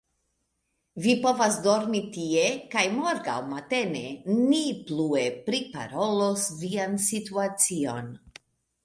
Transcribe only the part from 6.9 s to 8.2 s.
situacion.